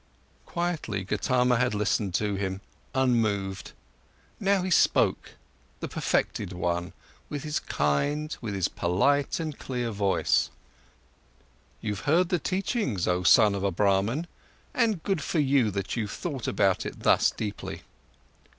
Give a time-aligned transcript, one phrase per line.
[0.47, 2.61] Quietly, Gotama had listened to him,
[2.95, 3.73] unmoved.
[4.39, 5.33] Now he spoke,
[5.79, 6.93] the perfected one,
[7.29, 10.49] with his kind, with his polite and clear voice:
[11.81, 14.25] "You've heard the teachings, oh son of a Brahman,
[14.73, 17.83] and good for you that you've thought about it thus deeply.